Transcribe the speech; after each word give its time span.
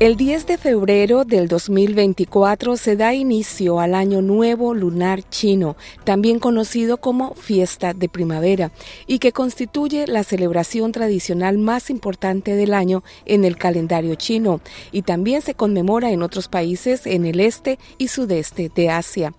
El 0.00 0.16
10 0.16 0.46
de 0.46 0.58
febrero 0.58 1.24
del 1.24 1.48
2024 1.48 2.76
se 2.76 2.94
da 2.94 3.14
inicio 3.14 3.80
al 3.80 3.96
Año 3.96 4.22
Nuevo 4.22 4.72
Lunar 4.72 5.28
Chino, 5.28 5.76
también 6.04 6.38
conocido 6.38 6.98
como 6.98 7.34
Fiesta 7.34 7.94
de 7.94 8.08
Primavera, 8.08 8.70
y 9.08 9.18
que 9.18 9.32
constituye 9.32 10.06
la 10.06 10.22
celebración 10.22 10.92
tradicional 10.92 11.58
más 11.58 11.90
importante 11.90 12.54
del 12.54 12.74
año 12.74 13.02
en 13.26 13.44
el 13.44 13.56
calendario 13.56 14.14
chino, 14.14 14.60
y 14.92 15.02
también 15.02 15.42
se 15.42 15.54
conmemora 15.54 16.12
en 16.12 16.22
otros 16.22 16.46
países 16.46 17.04
en 17.04 17.26
el 17.26 17.40
este 17.40 17.80
y 17.98 18.06
sudeste 18.06 18.70
de 18.72 18.90
Asia. 18.90 19.34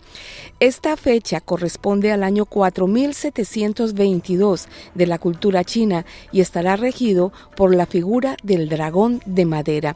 Esta 0.60 0.98
fecha 0.98 1.40
corresponde 1.40 2.12
al 2.12 2.22
año 2.22 2.44
4722 2.44 4.68
de 4.94 5.08
la 5.08 5.20
cultura 5.20 5.64
china 5.64 6.06
y 6.34 6.42
estará 6.42 6.76
regido 6.76 7.32
por 7.56 7.74
la 7.74 7.86
figura 7.86 8.36
del 8.44 8.68
dragón 8.68 9.22
de 9.26 9.46
madera. 9.46 9.96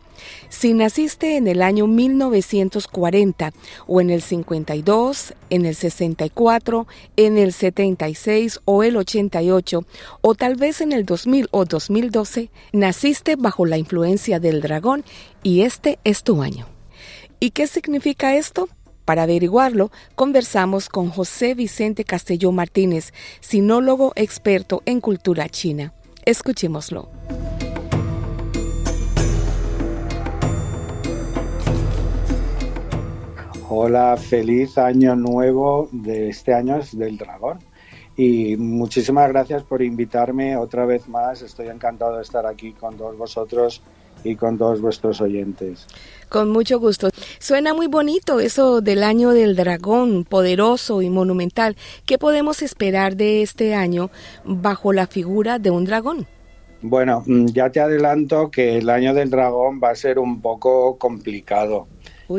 Si 0.54 0.74
naciste 0.74 1.36
en 1.36 1.48
el 1.48 1.64
año 1.64 1.88
1940 1.88 3.52
o 3.88 4.00
en 4.00 4.12
el 4.12 4.22
52, 4.22 5.34
en 5.50 5.66
el 5.66 5.74
64, 5.74 6.88
en 7.18 7.40
el 7.40 7.52
76 7.52 8.62
o 8.64 8.84
el 8.84 8.96
88 8.96 9.84
o 10.22 10.36
tal 10.36 10.56
vez 10.56 10.80
en 10.80 10.92
el 10.92 11.06
2000 11.06 11.50
o 11.50 11.66
2012, 11.66 12.52
naciste 12.72 13.36
bajo 13.36 13.66
la 13.66 13.78
influencia 13.78 14.40
del 14.40 14.62
dragón 14.62 15.04
y 15.42 15.62
este 15.62 15.98
es 16.04 16.22
tu 16.24 16.44
año. 16.44 16.68
¿Y 17.40 17.50
qué 17.50 17.66
significa 17.66 18.36
esto? 18.36 18.70
Para 19.06 19.24
averiguarlo, 19.24 19.92
conversamos 20.14 20.88
con 20.88 21.10
José 21.10 21.56
Vicente 21.56 22.06
Castelló 22.06 22.52
Martínez, 22.52 23.12
sinólogo 23.42 24.14
experto 24.16 24.84
en 24.86 25.02
cultura 25.02 25.50
china. 25.50 25.94
Escuchémoslo. 26.26 27.23
Hola, 33.76 34.18
feliz 34.18 34.78
año 34.78 35.16
nuevo 35.16 35.90
de 35.92 36.30
este 36.30 36.54
año 36.54 36.78
es 36.78 36.96
del 36.96 37.18
dragón. 37.18 37.58
Y 38.16 38.56
muchísimas 38.56 39.28
gracias 39.30 39.64
por 39.64 39.82
invitarme 39.82 40.56
otra 40.56 40.86
vez 40.86 41.10
más. 41.10 41.42
Estoy 41.42 41.70
encantado 41.70 42.18
de 42.18 42.22
estar 42.22 42.46
aquí 42.46 42.74
con 42.74 42.98
todos 42.98 43.18
vosotros 43.18 43.82
y 44.24 44.36
con 44.36 44.60
todos 44.60 44.80
vuestros 44.80 45.22
oyentes. 45.22 45.88
Con 46.30 46.52
mucho 46.52 46.80
gusto. 46.80 47.10
Suena 47.40 47.74
muy 47.74 47.88
bonito 47.88 48.40
eso 48.40 48.80
del 48.80 49.04
año 49.04 49.32
del 49.32 49.56
dragón, 49.56 50.24
poderoso 50.24 51.02
y 51.02 51.10
monumental. 51.10 51.76
¿Qué 52.06 52.20
podemos 52.20 52.62
esperar 52.62 53.16
de 53.16 53.42
este 53.42 53.74
año 53.74 54.12
bajo 54.46 54.94
la 54.94 55.08
figura 55.08 55.58
de 55.58 55.72
un 55.72 55.86
dragón? 55.86 56.28
Bueno, 56.84 57.24
mm, 57.26 57.48
ya 57.48 57.72
te 57.72 57.80
adelanto 57.80 58.52
que 58.52 58.78
el 58.78 58.92
año 58.92 59.16
del 59.16 59.32
dragón 59.32 59.82
va 59.84 59.90
a 59.90 59.96
ser 59.96 60.20
un 60.20 60.42
poco 60.42 61.00
complicado 61.00 61.88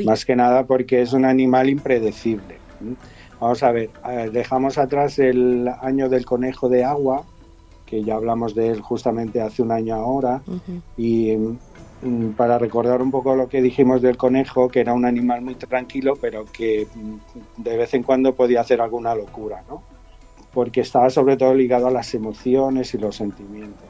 más 0.04 0.24
que 0.24 0.36
nada 0.36 0.64
porque 0.64 1.02
es 1.02 1.12
un 1.12 1.24
animal 1.24 1.68
impredecible. 1.68 2.58
Vamos 3.40 3.62
a 3.62 3.72
ver, 3.72 3.90
dejamos 4.32 4.78
atrás 4.78 5.18
el 5.18 5.68
año 5.80 6.08
del 6.08 6.24
conejo 6.24 6.68
de 6.68 6.84
agua, 6.84 7.24
que 7.86 8.02
ya 8.02 8.14
hablamos 8.14 8.54
de 8.54 8.68
él 8.68 8.80
justamente 8.80 9.40
hace 9.40 9.62
un 9.62 9.72
año 9.72 9.94
ahora, 9.94 10.42
y 10.96 11.36
mm, 11.36 12.32
para 12.36 12.58
recordar 12.58 13.02
un 13.02 13.10
poco 13.10 13.34
lo 13.34 13.48
que 13.48 13.62
dijimos 13.62 14.02
del 14.02 14.16
conejo, 14.16 14.68
que 14.68 14.80
era 14.80 14.92
un 14.92 15.04
animal 15.04 15.42
muy 15.42 15.54
tranquilo, 15.54 16.14
pero 16.20 16.44
que 16.44 16.86
mm, 16.94 17.62
de 17.62 17.76
vez 17.76 17.94
en 17.94 18.02
cuando 18.02 18.34
podía 18.34 18.60
hacer 18.60 18.80
alguna 18.80 19.14
locura, 19.14 19.62
¿no? 19.68 19.82
Porque 20.52 20.80
estaba 20.82 21.10
sobre 21.10 21.36
todo 21.36 21.54
ligado 21.54 21.88
a 21.88 21.90
las 21.90 22.14
emociones 22.14 22.94
y 22.94 22.98
los 22.98 23.16
sentimientos. 23.16 23.88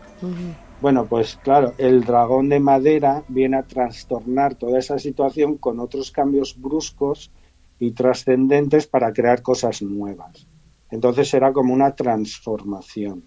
Bueno, 0.84 1.06
pues 1.06 1.38
claro, 1.42 1.72
el 1.78 2.04
dragón 2.04 2.50
de 2.50 2.60
madera 2.60 3.24
viene 3.28 3.56
a 3.56 3.62
trastornar 3.62 4.54
toda 4.54 4.78
esa 4.78 4.98
situación 4.98 5.56
con 5.56 5.80
otros 5.80 6.10
cambios 6.10 6.60
bruscos 6.60 7.30
y 7.78 7.92
trascendentes 7.92 8.86
para 8.86 9.10
crear 9.14 9.40
cosas 9.40 9.80
nuevas. 9.80 10.46
Entonces 10.90 11.30
será 11.30 11.54
como 11.54 11.72
una 11.72 11.94
transformación. 11.94 13.24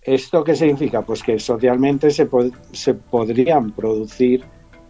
¿Esto 0.00 0.42
qué 0.42 0.54
significa? 0.54 1.02
Pues 1.02 1.22
que 1.22 1.38
socialmente 1.38 2.10
se, 2.10 2.26
se 2.72 2.94
podrían 2.94 3.72
producir 3.72 4.42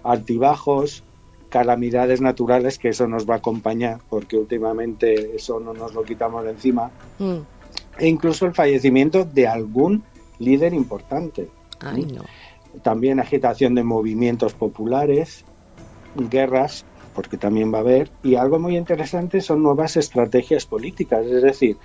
altibajos, 0.05 1.03
calamidades 1.49 2.21
naturales, 2.21 2.79
que 2.79 2.91
eso 2.91 3.09
nos 3.09 3.29
va 3.29 3.35
a 3.35 3.39
acompañar, 3.39 3.99
porque 4.09 4.37
últimamente 4.37 5.35
eso 5.35 5.59
no 5.59 5.75
nos 5.75 5.93
lo 5.93 6.05
quitamos 6.05 6.45
de 6.45 6.53
encima, 6.53 6.93
mm. 7.19 7.39
e 7.99 8.06
incluso 8.06 8.47
el 8.47 8.55
fallecimiento 8.55 9.25
de 9.25 9.49
algún 9.49 10.05
líder 10.39 10.73
importante. 10.73 11.49
También 12.83 13.21
agitación 13.21 13.75
de 13.75 13.85
movimientos 13.85 14.55
populares, 14.55 15.45
guerras, 16.17 16.85
porque 17.15 17.37
también 17.37 17.73
va 17.73 17.79
a 17.79 17.83
haber, 17.83 18.11
y 18.23 18.35
algo 18.35 18.59
muy 18.59 18.77
interesante 18.77 19.41
son 19.41 19.62
nuevas 19.62 19.97
estrategias 19.97 20.67
políticas, 20.67 21.25
es 21.27 21.43
decir, 21.43 21.77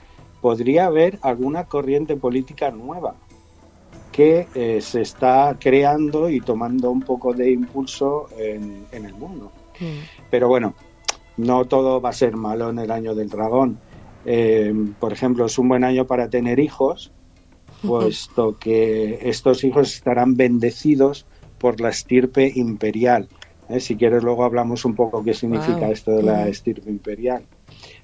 podría 0.42 0.86
haber 0.86 1.20
alguna 1.22 1.66
corriente 1.66 2.16
política 2.16 2.72
nueva 2.72 3.16
que 4.12 4.48
eh, 4.56 4.82
se 4.82 5.02
está 5.02 5.56
creando 5.60 6.30
y 6.30 6.42
tomando 6.42 6.90
un 6.92 7.02
poco 7.02 7.34
de 7.34 7.52
impulso 7.52 8.28
en, 8.38 8.88
el 8.92 9.14
mundo. 9.14 9.52
Mm. 9.80 10.26
Pero 10.30 10.48
bueno, 10.48 10.74
no 11.38 11.66
todo 11.66 12.02
va 12.02 12.10
a 12.10 12.14
ser 12.14 12.36
malo 12.36 12.70
en 12.70 12.80
el 12.80 12.92
año 12.92 13.16
del 13.16 13.30
dragón. 13.30 13.80
Eh, 14.26 14.74
por 15.00 15.14
ejemplo, 15.14 15.46
es 15.46 15.58
un 15.58 15.70
buen 15.70 15.84
año 15.84 16.06
para 16.06 16.30
tener 16.30 16.60
hijos, 16.60 17.12
puesto 17.82 18.58
que 18.58 19.20
estos 19.30 19.64
hijos 19.64 19.94
estarán 19.94 20.36
bendecidos 20.36 21.26
por 21.58 21.80
la 21.82 21.90
estirpe 21.90 22.52
imperial. 22.56 23.28
¿eh? 23.70 23.80
Si 23.80 23.96
quieres, 23.96 24.24
luego 24.24 24.44
hablamos 24.44 24.86
un 24.86 24.96
poco 24.96 25.24
qué 25.24 25.34
significa 25.34 25.90
esto 25.90 26.12
de 26.12 26.24
la 26.24 26.48
estirpe 26.48 26.90
imperial. 26.90 27.44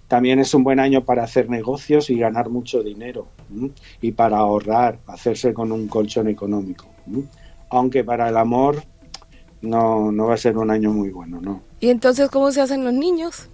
También 0.08 0.40
es 0.40 0.54
un 0.54 0.64
buen 0.64 0.80
año 0.80 1.04
para 1.04 1.24
hacer 1.24 1.50
negocios 1.50 2.10
y 2.10 2.18
ganar 2.20 2.50
mucho 2.50 2.84
dinero 2.84 3.28
y 4.02 4.12
para 4.12 4.38
ahorrar, 4.38 5.00
hacerse 5.08 5.54
con 5.54 5.72
un 5.72 5.88
colchón 5.88 6.28
económico. 6.28 6.86
Aunque 7.70 8.04
para 8.04 8.30
el 8.30 8.38
amor 8.38 8.84
no, 9.62 10.12
no 10.12 10.28
va 10.28 10.36
a 10.36 10.38
ser 10.38 10.58
un 10.58 10.70
año 10.70 10.92
muy 10.92 11.10
bueno, 11.10 11.42
¿no? 11.42 11.62
¿Y 11.80 11.90
entonces 11.90 12.30
cómo 12.30 12.52
se 12.52 12.62
hacen 12.62 12.84
los 12.84 12.94
niños? 12.94 13.50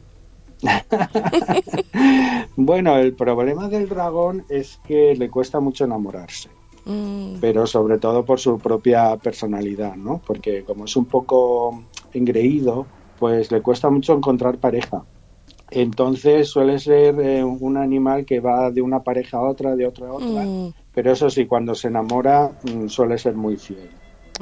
bueno, 2.56 2.98
el 2.98 3.14
problema 3.14 3.70
del 3.70 3.90
dragón 3.90 4.46
es 4.50 4.80
que 4.86 5.16
le 5.16 5.30
cuesta 5.30 5.60
mucho 5.60 5.86
enamorarse. 5.86 6.50
Mm. 6.86 7.36
Pero 7.40 7.68
sobre 7.68 8.00
todo 8.00 8.26
por 8.26 8.40
su 8.40 8.58
propia 8.58 9.16
personalidad, 9.18 9.96
¿no? 9.96 10.22
Porque 10.26 10.64
como 10.64 10.86
es 10.86 10.96
un 10.96 11.06
poco 11.06 11.84
engreído, 12.14 12.86
pues 13.20 13.52
le 13.52 13.62
cuesta 13.62 13.90
mucho 13.90 14.14
encontrar 14.14 14.58
pareja. 14.58 15.04
Entonces 15.70 16.50
suele 16.50 16.80
ser 16.80 17.20
eh, 17.20 17.44
un 17.44 17.78
animal 17.78 18.26
que 18.26 18.40
va 18.42 18.72
de 18.72 18.82
una 18.82 19.04
pareja 19.04 19.38
a 19.38 19.42
otra, 19.42 19.76
de 19.76 19.88
otra 19.88 20.08
a 20.08 20.14
otra. 20.14 20.44
Mm. 20.44 20.74
Pero 20.94 21.12
eso 21.12 21.30
sí, 21.30 21.46
cuando 21.46 21.76
se 21.76 21.88
enamora 21.88 22.52
mm, 22.64 22.88
suele 22.88 23.18
ser 23.18 23.36
muy 23.36 23.58
fiel. 23.58 23.90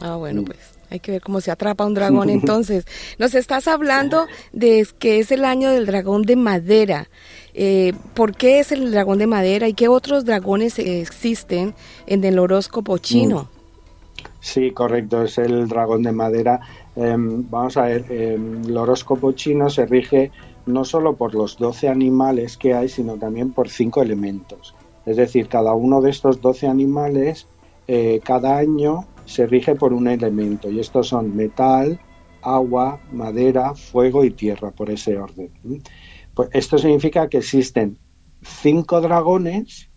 Ah, 0.01 0.15
bueno, 0.15 0.43
pues. 0.45 0.78
Hay 0.89 0.99
que 0.99 1.11
ver 1.11 1.21
cómo 1.21 1.41
se 1.41 1.51
atrapa 1.51 1.85
un 1.85 1.93
dragón 1.93 2.29
entonces. 2.29 2.85
Nos 3.17 3.35
estás 3.35 3.67
hablando 3.67 4.27
de 4.53 4.87
que 4.97 5.19
es 5.19 5.31
el 5.31 5.45
año 5.45 5.69
del 5.69 5.85
dragón 5.85 6.23
de 6.23 6.35
madera. 6.35 7.09
Eh, 7.53 7.93
¿Por 8.13 8.35
qué 8.35 8.59
es 8.59 8.71
el 8.71 8.91
dragón 8.91 9.19
de 9.19 9.27
madera 9.27 9.67
y 9.67 9.73
qué 9.73 9.87
otros 9.87 10.25
dragones 10.25 10.79
existen 10.79 11.73
en 12.07 12.23
el 12.23 12.39
horóscopo 12.39 12.97
chino? 12.97 13.43
Mm. 13.43 13.59
Sí, 14.41 14.71
correcto, 14.71 15.23
es 15.23 15.37
el 15.37 15.67
dragón 15.67 16.03
de 16.03 16.11
madera. 16.11 16.61
Em, 16.95 17.49
vamos 17.49 17.75
a 17.77 17.83
ver, 17.83 18.05
em, 18.09 18.63
el 18.63 18.77
horóscopo 18.77 19.33
chino 19.33 19.69
se 19.69 19.85
rige 19.85 20.31
no 20.65 20.85
solo 20.85 21.15
por 21.15 21.35
los 21.35 21.57
12 21.57 21.89
animales 21.89 22.57
que 22.57 22.73
hay, 22.73 22.89
sino 22.89 23.15
también 23.15 23.51
por 23.51 23.69
cinco 23.69 24.01
elementos. 24.01 24.75
Es 25.05 25.17
decir, 25.17 25.47
cada 25.47 25.73
uno 25.73 26.01
de 26.01 26.11
estos 26.11 26.41
12 26.41 26.67
animales, 26.67 27.47
eh, 27.87 28.21
cada 28.23 28.57
año 28.57 29.05
se 29.29 29.45
rige 29.45 29.75
por 29.75 29.93
un 29.93 30.07
elemento 30.07 30.69
y 30.69 30.79
estos 30.79 31.07
son 31.07 31.35
metal, 31.35 31.99
agua, 32.41 32.99
madera, 33.11 33.75
fuego 33.75 34.25
y 34.25 34.31
tierra, 34.31 34.71
por 34.71 34.89
ese 34.89 35.17
orden. 35.17 35.51
Pues 36.33 36.49
esto 36.53 36.77
significa 36.77 37.29
que 37.29 37.37
existen 37.37 37.97
cinco 38.41 39.01
dragones 39.01 39.89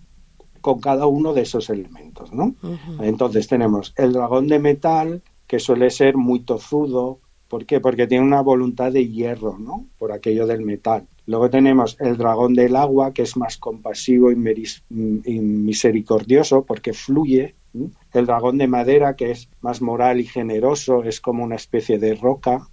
con 0.61 0.81
cada 0.81 1.06
uno 1.06 1.32
de 1.32 1.43
esos 1.43 1.70
elementos, 1.70 2.32
¿no? 2.32 2.55
Entonces 3.00 3.49
tenemos 3.49 3.94
el 3.96 4.12
dragón 4.12 4.49
de 4.49 4.58
metal, 4.58 5.23
que 5.46 5.58
suele 5.58 5.90
ser 5.90 6.17
muy 6.17 6.40
tozudo, 6.40 7.20
¿por 7.49 7.67
qué? 7.67 7.81
Porque 7.81 8.06
tiene 8.06 8.25
una 8.25 8.43
voluntad 8.43 8.93
de 8.93 9.08
hierro, 9.08 9.58
¿no? 9.58 9.87
Por 9.99 10.12
aquello 10.12 10.46
del 10.46 10.61
metal. 10.61 11.08
Luego 11.26 11.50
tenemos 11.50 11.96
el 12.00 12.17
dragón 12.17 12.55
del 12.55 12.76
agua, 12.76 13.12
que 13.12 13.23
es 13.23 13.37
más 13.37 13.56
compasivo 13.56 14.31
y 14.31 14.37
misericordioso, 14.37 16.64
porque 16.64 16.93
fluye, 16.93 17.56
el 17.75 18.27
dragón 18.27 18.59
de 18.59 18.69
madera, 18.69 19.17
que 19.17 19.31
es 19.31 19.49
más 19.61 19.81
moral 19.81 20.21
y 20.21 20.25
generoso, 20.25 21.03
es 21.05 21.21
como 21.21 21.45
una 21.45 21.57
especie 21.57 21.99
de 21.99 22.15
roca, 22.15 22.69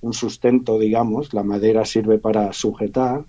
un 0.00 0.12
sustento, 0.12 0.78
digamos, 0.78 1.32
la 1.32 1.44
madera 1.44 1.84
sirve 1.84 2.18
para 2.18 2.52
sujetar. 2.52 3.24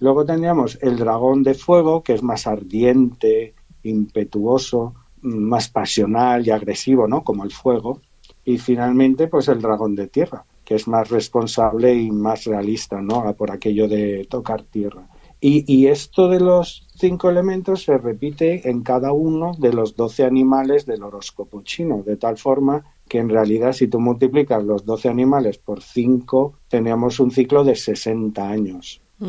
Luego 0.00 0.24
tendríamos 0.24 0.78
el 0.82 0.96
dragón 0.96 1.42
de 1.42 1.54
fuego, 1.54 2.02
que 2.02 2.14
es 2.14 2.22
más 2.22 2.46
ardiente, 2.46 3.54
impetuoso, 3.82 4.94
más 5.22 5.68
pasional 5.68 6.46
y 6.46 6.50
agresivo, 6.50 7.08
¿no? 7.08 7.24
Como 7.24 7.44
el 7.44 7.50
fuego. 7.50 8.00
Y 8.44 8.58
finalmente, 8.58 9.26
pues 9.26 9.48
el 9.48 9.60
dragón 9.60 9.94
de 9.94 10.06
tierra, 10.06 10.44
que 10.64 10.74
es 10.74 10.86
más 10.86 11.10
responsable 11.10 11.94
y 11.94 12.10
más 12.10 12.44
realista, 12.44 13.00
¿no? 13.00 13.34
Por 13.34 13.50
aquello 13.50 13.88
de 13.88 14.26
tocar 14.30 14.62
tierra. 14.62 15.08
Y, 15.40 15.86
esto 15.86 16.28
de 16.28 16.40
los 16.40 16.86
cinco 16.96 17.30
elementos 17.30 17.84
se 17.84 17.96
repite 17.96 18.68
en 18.68 18.82
cada 18.82 19.12
uno 19.12 19.52
de 19.56 19.72
los 19.72 19.94
doce 19.94 20.24
animales 20.24 20.84
del 20.84 21.04
horóscopo 21.04 21.62
chino, 21.62 22.02
de 22.04 22.16
tal 22.16 22.36
forma 22.38 22.84
que 23.08 23.18
en 23.18 23.28
realidad 23.28 23.72
si 23.72 23.86
tú 23.86 24.00
multiplicas 24.00 24.64
los 24.64 24.84
doce 24.84 25.08
animales 25.08 25.58
por 25.58 25.80
cinco, 25.80 26.54
tenemos 26.68 27.20
un 27.20 27.30
ciclo 27.30 27.62
de 27.62 27.76
60 27.76 28.48
años. 28.48 29.00
Y 29.20 29.24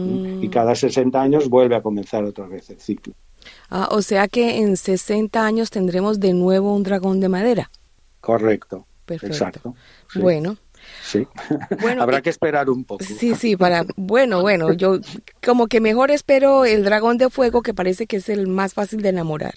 mm. 0.47 0.50
cada 0.50 0.75
60 0.75 1.21
años 1.21 1.50
vuelve 1.50 1.75
a 1.75 1.81
comenzar 1.81 2.23
otra 2.23 2.47
vez 2.47 2.69
el 2.69 2.79
ciclo. 2.79 3.13
Ah, 3.69 3.89
o 3.91 4.01
sea 4.01 4.27
que 4.27 4.57
en 4.57 4.77
60 4.77 5.44
años 5.44 5.69
tendremos 5.69 6.19
de 6.19 6.33
nuevo 6.33 6.75
un 6.75 6.83
dragón 6.83 7.19
de 7.19 7.29
madera. 7.29 7.71
Correcto. 8.19 8.85
Perfecto. 9.05 9.33
Exacto. 9.33 9.75
Bueno, 10.15 10.57
Sí. 11.03 11.27
Bueno, 11.81 12.03
Habrá 12.03 12.21
que 12.21 12.30
esperar 12.30 12.69
un 12.69 12.83
poco. 12.83 13.03
Sí, 13.03 13.36
sí, 13.36 13.56
para. 13.56 13.86
Bueno, 13.95 14.41
bueno, 14.41 14.74
yo 14.74 15.00
como 15.44 15.68
que 15.68 15.81
mejor 15.81 16.12
espero 16.12 16.65
el 16.65 16.83
dragón 16.83 17.18
de 17.18 17.30
fuego, 17.30 17.62
que 17.62 17.74
parece 17.74 18.06
que 18.06 18.18
es 18.18 18.30
el 18.30 18.47
más 18.47 18.74
fácil 18.74 19.01
de 19.01 19.09
enamorar. 19.09 19.56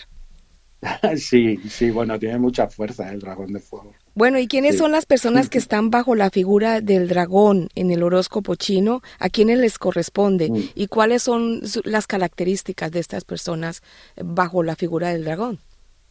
sí, 1.16 1.58
sí, 1.68 1.90
bueno, 1.90 2.18
tiene 2.18 2.38
mucha 2.38 2.68
fuerza 2.68 3.10
el 3.12 3.20
dragón 3.20 3.52
de 3.52 3.60
fuego. 3.60 3.92
Bueno, 4.14 4.38
¿y 4.38 4.46
quiénes 4.46 4.76
son 4.76 4.92
las 4.92 5.06
personas 5.06 5.48
que 5.48 5.58
están 5.58 5.90
bajo 5.90 6.14
la 6.14 6.30
figura 6.30 6.80
del 6.80 7.08
dragón 7.08 7.68
en 7.74 7.90
el 7.90 8.02
horóscopo 8.02 8.56
chino? 8.56 9.00
¿A 9.18 9.30
quiénes 9.30 9.58
les 9.58 9.78
corresponde? 9.78 10.50
Mm. 10.50 10.62
¿Y 10.74 10.86
cuáles 10.88 11.22
son 11.22 11.62
las 11.84 12.06
características 12.06 12.90
de 12.90 13.00
estas 13.00 13.24
personas 13.24 13.82
bajo 14.22 14.62
la 14.62 14.76
figura 14.76 15.10
del 15.10 15.24
dragón? 15.24 15.60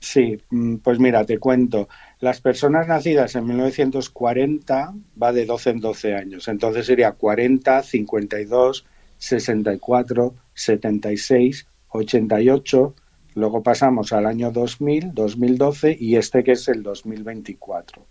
Sí, 0.01 0.42
mm, 0.50 0.77
pues 0.77 1.00
mira, 1.00 1.25
te 1.25 1.38
cuento. 1.38 1.88
Las 2.19 2.42
personas 2.42 2.88
nacidas 2.88 3.36
en 3.36 3.45
1940 3.45 4.95
va 5.21 5.31
de 5.31 5.45
12 5.45 5.69
en 5.69 5.80
12 5.80 6.15
años. 6.15 6.48
Entonces 6.48 6.88
sería 6.88 7.12
40, 7.12 7.83
52, 7.83 8.86
64, 9.19 10.33
76, 10.56 11.68
88, 11.89 12.95
Luego 13.36 13.63
pasamos 13.63 14.12
al 14.13 14.25
año 14.25 14.51
2000, 14.51 15.13
2012 15.13 15.98
y 16.00 16.16
este 16.16 16.44
que 16.44 16.54
es 16.54 16.68
el 16.68 16.83
2024. 16.83 18.06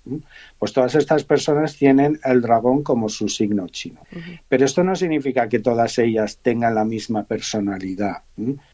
Pues 0.58 0.72
todas 0.72 0.94
estas 0.94 1.24
personas 1.24 1.76
tienen 1.76 2.18
el 2.24 2.40
dragón 2.40 2.82
como 2.82 3.08
su 3.08 3.28
signo 3.28 3.68
chino. 3.68 4.00
Pero 4.48 4.64
esto 4.64 4.82
no 4.82 4.96
significa 4.96 5.48
que 5.48 5.58
todas 5.58 5.98
ellas 5.98 6.38
tengan 6.42 6.74
la 6.74 6.84
misma 6.84 7.24
personalidad, 7.24 8.22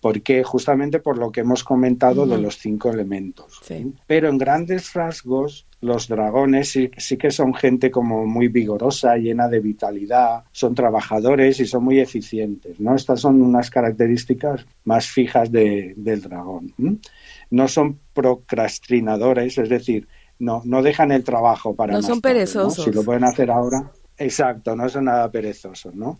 porque 0.01 0.43
justamente 0.45 1.01
por 1.01 1.19
lo 1.19 1.33
que 1.33 1.41
hemos 1.41 1.65
comentado 1.65 2.27
de 2.27 2.39
los 2.39 2.59
cinco 2.59 2.91
elementos. 2.91 3.61
Pero 4.07 4.29
en 4.29 4.39
grandes 4.39 4.93
rasgos 4.93 5.67
los 5.81 6.09
dragones 6.09 6.71
sí, 6.71 7.17
que 7.17 7.31
son 7.31 7.55
gente 7.55 7.91
como 7.91 8.27
muy 8.27 8.49
vigorosa, 8.49 9.17
llena 9.17 9.49
de 9.49 9.61
vitalidad, 9.61 10.45
son 10.53 10.75
trabajadores 10.75 11.61
y 11.61 11.67
son 11.67 11.85
muy 11.85 12.01
eficientes, 12.01 12.81
¿no? 12.81 12.95
Estas 12.95 13.21
son 13.21 13.43
unas 13.43 13.71
características 13.71 14.67
más 14.85 15.07
fijas 15.07 15.53
del 15.53 16.23
dragón. 16.23 16.75
No 17.51 17.69
son 17.69 17.99
procrastinadores, 18.15 19.59
es 19.59 19.69
decir, 19.69 20.09
no, 20.39 20.63
no 20.65 20.83
dejan 20.83 21.13
el 21.13 21.25
trabajo 21.25 21.75
para 21.75 21.95
no 21.95 22.03
son 22.03 22.21
perezosos. 22.21 22.85
Si 22.85 22.93
lo 22.93 23.03
pueden 23.03 23.25
hacer 23.25 23.51
ahora, 23.51 23.91
exacto, 24.19 24.77
no 24.77 24.89
son 24.89 25.05
nada 25.05 25.31
perezosos, 25.31 25.95
¿no? 25.95 26.19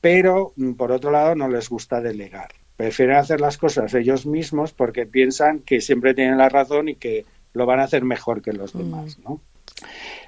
Pero 0.00 0.52
mm, 0.56 0.72
por 0.72 0.92
otro 0.92 1.10
lado 1.10 1.34
no 1.34 1.48
les 1.48 1.68
gusta 1.68 2.00
delegar. 2.00 2.48
Prefieren 2.76 3.16
hacer 3.16 3.40
las 3.40 3.58
cosas 3.58 3.92
ellos 3.94 4.24
mismos 4.26 4.72
porque 4.72 5.06
piensan 5.06 5.60
que 5.60 5.80
siempre 5.80 6.14
tienen 6.14 6.38
la 6.38 6.48
razón 6.48 6.88
y 6.88 6.94
que 6.94 7.26
lo 7.52 7.66
van 7.66 7.80
a 7.80 7.84
hacer 7.84 8.04
mejor 8.04 8.42
que 8.42 8.52
los 8.52 8.74
mm. 8.74 8.78
demás, 8.78 9.18
¿no? 9.18 9.40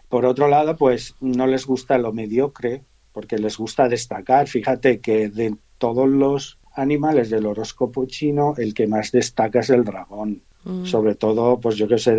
Por 0.08 0.26
otro 0.26 0.48
lado, 0.48 0.76
pues 0.76 1.14
no 1.20 1.46
les 1.46 1.66
gusta 1.66 1.98
lo 1.98 2.12
mediocre, 2.12 2.82
porque 3.12 3.38
les 3.38 3.56
gusta 3.56 3.88
destacar. 3.88 4.48
Fíjate 4.48 5.00
que 5.00 5.28
de 5.28 5.56
todos 5.78 6.08
los 6.08 6.58
animales 6.74 7.30
del 7.30 7.46
horóscopo 7.46 8.06
chino, 8.06 8.54
el 8.56 8.74
que 8.74 8.86
más 8.86 9.12
destaca 9.12 9.60
es 9.60 9.70
el 9.70 9.84
dragón. 9.84 10.42
Mm. 10.62 10.84
Sobre 10.84 11.14
todo, 11.14 11.58
pues 11.58 11.76
yo 11.76 11.88
que 11.88 11.96
sé, 11.96 12.16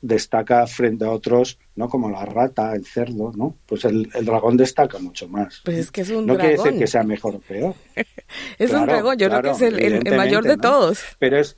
destaca 0.00 0.66
frente 0.66 1.04
a 1.04 1.10
otros, 1.10 1.58
¿no? 1.76 1.88
Como 1.88 2.10
la 2.10 2.24
rata, 2.24 2.74
el 2.74 2.84
cerdo, 2.84 3.30
¿no? 3.36 3.54
Pues 3.64 3.84
el, 3.84 4.10
dragón 4.24 4.56
destaca 4.56 4.98
mucho 4.98 5.28
más. 5.28 5.62
Pues 5.64 5.78
es 5.78 5.90
que 5.92 6.00
es 6.00 6.10
un 6.10 6.26
no 6.26 6.36
quiere 6.36 6.56
decir 6.56 6.78
que 6.78 6.86
sea 6.88 7.04
mejor 7.04 7.36
o 7.36 7.38
peor. 7.38 7.74
es 8.58 8.72
un 8.72 8.86
dragón, 8.86 9.16
yo 9.18 9.28
creo 9.28 9.42
que 9.42 9.50
es 9.50 9.62
el, 9.62 10.16
mayor 10.16 10.44
de 10.44 10.56
todos. 10.56 11.00
Pero 11.20 11.38
es 11.38 11.56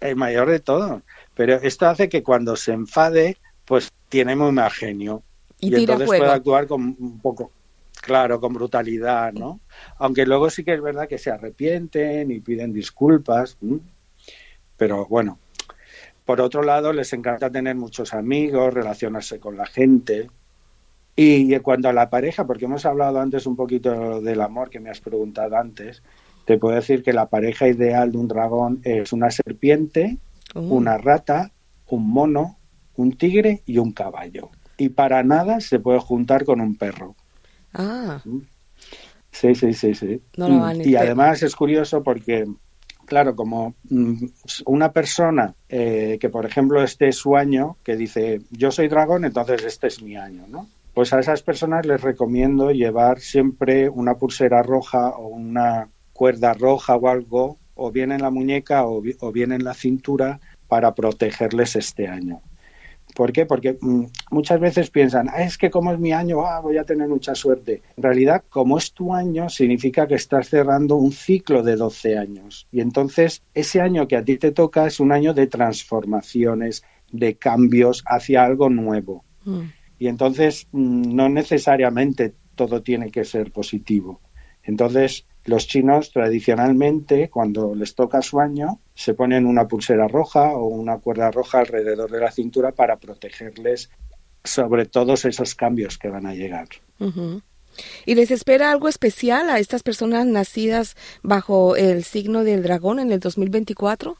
el 0.00 0.16
mayor 0.16 0.50
de 0.50 0.60
todos. 0.60 1.02
Pero 1.34 1.54
esto 1.54 1.86
hace 1.86 2.08
que 2.08 2.22
cuando 2.22 2.56
se 2.56 2.72
enfade, 2.72 3.36
pues 3.64 3.90
tiene 4.08 4.36
muy 4.36 4.52
mal 4.52 4.70
genio. 4.70 5.22
Y, 5.60 5.74
entonces 5.74 6.06
puede 6.06 6.26
actuar 6.26 6.66
con 6.66 6.96
un 6.98 7.20
poco, 7.20 7.50
claro, 8.00 8.40
con 8.40 8.52
brutalidad, 8.52 9.32
¿no? 9.32 9.60
Aunque 9.98 10.26
luego 10.26 10.50
sí 10.50 10.62
que 10.62 10.74
es 10.74 10.82
verdad 10.82 11.08
que 11.08 11.18
se 11.18 11.30
arrepienten 11.30 12.30
y 12.30 12.40
piden 12.40 12.72
disculpas. 12.72 13.56
Pero 14.76 15.06
bueno, 15.06 15.38
por 16.24 16.40
otro 16.40 16.62
lado, 16.62 16.92
les 16.92 17.12
encanta 17.12 17.50
tener 17.50 17.74
muchos 17.76 18.14
amigos, 18.14 18.72
relacionarse 18.72 19.38
con 19.40 19.56
la 19.56 19.66
gente. 19.66 20.30
Y 21.16 21.54
en 21.54 21.62
cuanto 21.62 21.88
a 21.88 21.92
la 21.92 22.10
pareja, 22.10 22.46
porque 22.46 22.64
hemos 22.64 22.86
hablado 22.86 23.20
antes 23.20 23.46
un 23.46 23.56
poquito 23.56 24.20
del 24.20 24.40
amor 24.40 24.70
que 24.70 24.80
me 24.80 24.90
has 24.90 25.00
preguntado 25.00 25.56
antes, 25.56 26.02
te 26.44 26.58
puedo 26.58 26.74
decir 26.74 27.02
que 27.02 27.12
la 27.12 27.26
pareja 27.26 27.68
ideal 27.68 28.12
de 28.12 28.18
un 28.18 28.28
dragón 28.28 28.80
es 28.84 29.12
una 29.12 29.30
serpiente 29.30 30.18
Oh. 30.54 30.60
una 30.60 30.98
rata, 30.98 31.50
un 31.88 32.08
mono, 32.08 32.58
un 32.96 33.12
tigre 33.12 33.62
y 33.66 33.78
un 33.78 33.92
caballo. 33.92 34.50
Y 34.76 34.90
para 34.90 35.22
nada 35.22 35.60
se 35.60 35.78
puede 35.78 35.98
juntar 35.98 36.44
con 36.44 36.60
un 36.60 36.76
perro. 36.76 37.14
Ah. 37.72 38.20
¿Mm? 38.24 38.40
Sí, 39.30 39.54
sí, 39.56 39.72
sí, 39.72 39.94
sí. 39.94 40.22
Mm. 40.36 40.80
y 40.82 40.94
además 40.94 41.42
es 41.42 41.56
curioso 41.56 42.04
porque, 42.04 42.44
claro, 43.04 43.34
como 43.34 43.74
mm, 43.90 44.26
una 44.66 44.92
persona 44.92 45.54
eh, 45.68 46.18
que, 46.20 46.28
por 46.28 46.46
ejemplo, 46.46 46.82
este 46.82 47.08
es 47.08 47.16
su 47.16 47.34
año, 47.34 47.76
que 47.82 47.96
dice, 47.96 48.42
yo 48.50 48.70
soy 48.70 48.86
dragón, 48.86 49.24
entonces 49.24 49.64
este 49.64 49.88
es 49.88 50.00
mi 50.02 50.16
año, 50.16 50.44
¿no? 50.48 50.68
Pues 50.94 51.12
a 51.12 51.18
esas 51.18 51.42
personas 51.42 51.84
les 51.84 52.00
recomiendo 52.00 52.70
llevar 52.70 53.18
siempre 53.18 53.88
una 53.88 54.14
pulsera 54.14 54.62
roja 54.62 55.08
o 55.08 55.26
una 55.26 55.88
cuerda 56.12 56.54
roja 56.54 56.94
o 56.94 57.08
algo 57.08 57.58
o 57.74 57.90
bien 57.90 58.12
en 58.12 58.22
la 58.22 58.30
muñeca 58.30 58.86
o, 58.86 59.02
bien 59.32 59.52
en 59.52 59.64
la 59.64 59.74
cintura 59.74 60.40
para 60.68 60.94
protegerles 60.94 61.76
este 61.76 62.08
año. 62.08 62.40
¿Por 63.14 63.32
qué? 63.32 63.46
Porque 63.46 63.76
mm, 63.80 64.04
muchas 64.30 64.58
veces 64.58 64.90
piensan, 64.90 65.28
ah, 65.28 65.42
es 65.42 65.58
que 65.58 65.70
como 65.70 65.92
es 65.92 65.98
mi 65.98 66.12
año, 66.12 66.46
ah, 66.46 66.60
voy 66.60 66.78
a 66.78 66.84
tener 66.84 67.08
mucha 67.08 67.34
suerte. 67.34 67.82
En 67.96 68.02
realidad, 68.02 68.44
como 68.48 68.78
es 68.78 68.92
tu 68.92 69.14
año, 69.14 69.48
significa 69.48 70.06
que 70.06 70.14
estás 70.14 70.48
cerrando 70.48 70.96
un 70.96 71.12
ciclo 71.12 71.62
de 71.62 71.76
12 71.76 72.18
años. 72.18 72.66
Y 72.72 72.80
entonces, 72.80 73.42
ese 73.52 73.80
año 73.80 74.08
que 74.08 74.16
a 74.16 74.24
ti 74.24 74.36
te 74.36 74.52
toca 74.52 74.86
es 74.86 74.98
un 75.00 75.12
año 75.12 75.34
de 75.34 75.46
transformaciones, 75.46 76.82
de 77.12 77.36
cambios 77.36 78.02
hacia 78.06 78.44
algo 78.44 78.68
nuevo. 78.68 79.24
Mm. 79.44 79.60
Y 79.98 80.08
entonces, 80.08 80.66
mm, 80.72 81.14
no 81.14 81.28
necesariamente 81.28 82.34
todo 82.54 82.82
tiene 82.82 83.10
que 83.10 83.24
ser 83.24 83.52
positivo. 83.52 84.20
Entonces, 84.62 85.26
los 85.44 85.66
chinos 85.66 86.10
tradicionalmente, 86.10 87.28
cuando 87.28 87.74
les 87.74 87.94
toca 87.94 88.22
su 88.22 88.40
año, 88.40 88.80
se 88.94 89.14
ponen 89.14 89.46
una 89.46 89.68
pulsera 89.68 90.08
roja 90.08 90.54
o 90.54 90.66
una 90.66 90.98
cuerda 90.98 91.30
roja 91.30 91.60
alrededor 91.60 92.10
de 92.10 92.20
la 92.20 92.30
cintura 92.30 92.72
para 92.72 92.96
protegerles 92.96 93.90
sobre 94.42 94.86
todos 94.86 95.24
esos 95.24 95.54
cambios 95.54 95.98
que 95.98 96.08
van 96.08 96.26
a 96.26 96.34
llegar. 96.34 96.68
¿Y 98.06 98.14
les 98.14 98.30
espera 98.30 98.70
algo 98.70 98.88
especial 98.88 99.50
a 99.50 99.58
estas 99.58 99.82
personas 99.82 100.26
nacidas 100.26 100.96
bajo 101.22 101.76
el 101.76 102.04
signo 102.04 102.44
del 102.44 102.62
dragón 102.62 102.98
en 102.98 103.12
el 103.12 103.20
2024? 103.20 104.16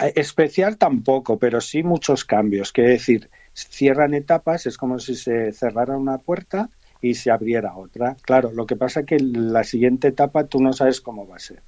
Eh, 0.00 0.12
especial 0.16 0.76
tampoco, 0.76 1.38
pero 1.38 1.60
sí 1.60 1.82
muchos 1.82 2.24
cambios. 2.24 2.72
Quiere 2.72 2.90
decir, 2.90 3.30
cierran 3.54 4.14
etapas, 4.14 4.66
es 4.66 4.76
como 4.76 4.98
si 4.98 5.14
se 5.14 5.52
cerrara 5.52 5.96
una 5.96 6.18
puerta 6.18 6.70
y 7.00 7.14
se 7.14 7.30
abriera 7.30 7.76
otra. 7.76 8.16
Claro, 8.22 8.52
lo 8.52 8.66
que 8.66 8.76
pasa 8.76 9.00
es 9.00 9.06
que 9.06 9.18
la 9.18 9.64
siguiente 9.64 10.08
etapa 10.08 10.44
tú 10.44 10.60
no 10.60 10.72
sabes 10.72 11.00
cómo 11.00 11.26
va 11.26 11.36
a 11.36 11.40
ser. 11.40 11.62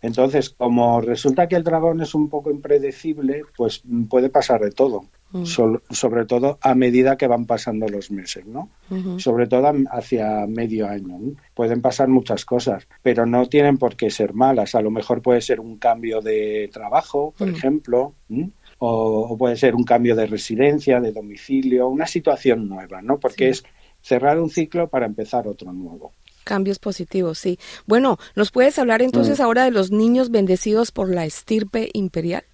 Entonces, 0.00 0.50
como 0.50 1.00
resulta 1.00 1.46
que 1.48 1.56
el 1.56 1.64
dragón 1.64 2.00
es 2.00 2.14
un 2.14 2.28
poco 2.28 2.50
impredecible, 2.50 3.42
pues 3.56 3.82
puede 4.08 4.30
pasar 4.30 4.60
de 4.60 4.70
todo. 4.70 5.04
sobre 5.90 6.24
todo 6.24 6.58
a 6.60 6.74
medida 6.74 7.16
que 7.16 7.26
van 7.26 7.46
pasando 7.46 7.86
los 7.88 8.10
meses, 8.10 8.46
¿no? 8.46 8.70
Sobre 9.18 9.46
todo 9.46 9.70
hacia 9.90 10.46
medio 10.46 10.88
año. 10.88 11.18
Pueden 11.54 11.82
pasar 11.82 12.08
muchas 12.08 12.44
cosas, 12.44 12.86
pero 13.02 13.26
no 13.26 13.46
tienen 13.46 13.76
por 13.76 13.96
qué 13.96 14.10
ser 14.10 14.34
malas. 14.34 14.74
A 14.74 14.80
lo 14.80 14.90
mejor 14.90 15.20
puede 15.20 15.40
ser 15.40 15.60
un 15.60 15.76
cambio 15.76 16.20
de 16.20 16.70
trabajo, 16.72 17.34
por 17.36 17.48
ejemplo, 17.48 18.14
o, 18.78 19.36
puede 19.36 19.56
ser 19.56 19.74
un 19.74 19.84
cambio 19.84 20.16
de 20.16 20.26
residencia, 20.26 21.00
de 21.00 21.12
domicilio, 21.12 21.88
una 21.88 22.06
situación 22.06 22.68
nueva, 22.68 23.02
¿no? 23.02 23.18
Porque 23.18 23.50
es 23.50 23.64
cerrar 24.02 24.38
un 24.38 24.50
ciclo 24.50 24.88
para 24.88 25.06
empezar 25.06 25.46
otro 25.46 25.72
nuevo. 25.72 26.12
cambios 26.44 26.78
positivos, 26.78 27.38
sí. 27.38 27.58
Bueno, 27.86 28.18
¿nos 28.34 28.50
puedes 28.50 28.78
hablar 28.78 29.02
entonces 29.02 29.38
mm. 29.38 29.42
ahora 29.42 29.64
de 29.64 29.70
los 29.70 29.90
niños 29.90 30.30
bendecidos 30.30 30.90
por 30.90 31.08
la 31.08 31.24
estirpe 31.24 31.90
imperial? 31.92 32.44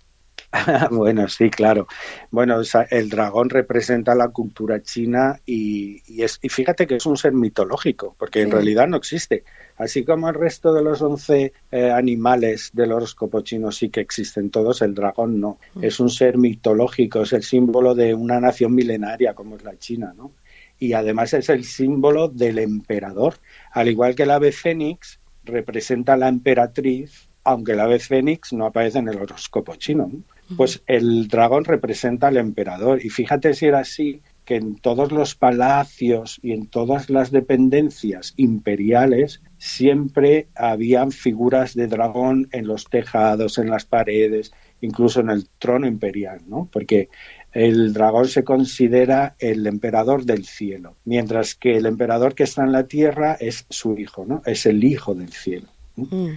bueno, 0.90 1.28
sí, 1.28 1.50
claro. 1.50 1.86
Bueno, 2.30 2.60
el 2.90 3.08
dragón 3.08 3.50
representa 3.50 4.14
la 4.14 4.28
cultura 4.28 4.82
china 4.82 5.40
y, 5.44 6.02
es, 6.22 6.38
y 6.42 6.48
fíjate 6.48 6.86
que 6.86 6.96
es 6.96 7.06
un 7.06 7.16
ser 7.16 7.32
mitológico, 7.32 8.14
porque 8.18 8.42
en 8.42 8.50
realidad 8.50 8.86
no 8.86 8.96
existe. 8.96 9.44
Así 9.76 10.04
como 10.04 10.28
el 10.28 10.34
resto 10.34 10.72
de 10.72 10.82
los 10.82 11.02
once 11.02 11.52
eh, 11.70 11.90
animales 11.90 12.70
del 12.72 12.92
horóscopo 12.92 13.42
chino 13.42 13.70
sí 13.72 13.90
que 13.90 14.00
existen 14.00 14.50
todos, 14.50 14.82
el 14.82 14.94
dragón 14.94 15.40
no. 15.40 15.58
Mm. 15.74 15.84
Es 15.84 16.00
un 16.00 16.10
ser 16.10 16.38
mitológico, 16.38 17.22
es 17.22 17.32
el 17.32 17.42
símbolo 17.42 17.94
de 17.94 18.14
una 18.14 18.40
nación 18.40 18.74
milenaria 18.74 19.34
como 19.34 19.56
es 19.56 19.64
la 19.64 19.76
China, 19.78 20.14
¿no? 20.16 20.32
Y 20.78 20.92
además 20.92 21.33
es 21.35 21.49
el 21.49 21.64
símbolo 21.64 22.28
del 22.28 22.59
emperador. 22.59 23.35
Al 23.73 23.88
igual 23.88 24.14
que 24.14 24.25
el 24.25 24.30
ave 24.30 24.52
fénix 24.52 25.21
representa 25.45 26.16
la 26.16 26.28
emperatriz, 26.28 27.28
aunque 27.45 27.73
el 27.73 27.80
ave 27.80 27.99
fénix 27.99 28.52
no 28.52 28.66
aparece 28.66 28.99
en 28.99 29.09
el 29.09 29.16
horóscopo 29.16 29.76
chino. 29.76 30.11
Pues 30.56 30.83
el 30.87 31.28
dragón 31.28 31.64
representa 31.64 32.28
al 32.28 32.37
emperador. 32.37 33.04
Y 33.04 33.11
fíjate 33.11 33.54
si 33.54 33.66
era 33.66 33.80
así, 33.80 34.23
que 34.47 34.54
en 34.54 34.76
todos 34.76 35.11
los 35.11 35.35
palacios 35.35 36.38
y 36.40 36.52
en 36.52 36.68
todas 36.68 37.11
las 37.11 37.33
dependencias 37.33 38.33
imperiales 38.37 39.42
siempre 39.59 40.47
habían 40.54 41.11
figuras 41.11 41.75
de 41.75 41.88
dragón 41.88 42.49
en 42.52 42.68
los 42.68 42.85
tejados, 42.85 43.59
en 43.59 43.68
las 43.68 43.87
paredes, 43.87 44.52
incluso 44.80 45.18
en 45.21 45.30
el 45.30 45.49
trono 45.59 45.88
imperial, 45.88 46.42
¿no? 46.47 46.68
Porque 46.71 47.09
el 47.56 47.94
dragón 47.94 48.28
se 48.28 48.44
considera 48.44 49.34
el 49.38 49.66
emperador 49.66 50.26
del 50.26 50.44
cielo, 50.44 50.96
mientras 51.06 51.54
que 51.54 51.78
el 51.78 51.86
emperador 51.86 52.34
que 52.34 52.42
está 52.42 52.62
en 52.64 52.72
la 52.72 52.86
tierra 52.86 53.34
es 53.40 53.64
su 53.70 53.96
hijo, 53.96 54.26
¿no? 54.26 54.42
Es 54.44 54.66
el 54.66 54.84
hijo 54.84 55.14
del 55.14 55.32
cielo. 55.32 55.66
Mm. 55.96 56.32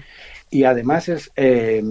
Y 0.50 0.64
además 0.64 1.10
es 1.10 1.30
eh, 1.36 1.84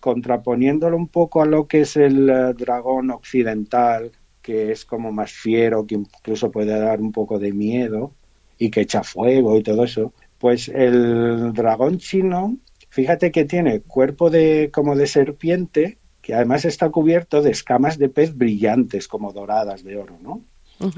contraponiéndolo 0.00 0.98
un 0.98 1.08
poco 1.08 1.40
a 1.40 1.46
lo 1.46 1.66
que 1.66 1.80
es 1.80 1.96
el 1.96 2.28
eh, 2.28 2.52
dragón 2.52 3.10
occidental, 3.10 4.12
que 4.42 4.70
es 4.70 4.84
como 4.84 5.12
más 5.12 5.32
fiero, 5.32 5.86
que 5.86 5.94
incluso 5.94 6.50
puede 6.50 6.78
dar 6.78 7.00
un 7.00 7.12
poco 7.12 7.38
de 7.38 7.52
miedo 7.52 8.12
y 8.58 8.68
que 8.68 8.82
echa 8.82 9.02
fuego 9.02 9.56
y 9.56 9.62
todo 9.62 9.84
eso, 9.84 10.12
pues 10.38 10.68
el 10.68 11.54
dragón 11.54 11.96
chino, 11.96 12.58
fíjate 12.90 13.32
que 13.32 13.46
tiene 13.46 13.80
cuerpo 13.80 14.28
de 14.28 14.68
como 14.70 14.94
de 14.94 15.06
serpiente, 15.06 15.96
que 16.28 16.34
además 16.34 16.66
está 16.66 16.90
cubierto 16.90 17.40
de 17.40 17.50
escamas 17.52 17.96
de 17.96 18.10
pez 18.10 18.36
brillantes, 18.36 19.08
como 19.08 19.32
doradas 19.32 19.82
de 19.82 19.96
oro, 19.96 20.18
¿no? 20.20 20.42